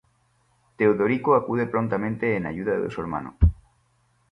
[0.77, 3.37] Teodorico acude prontamente en ayuda de su hermano.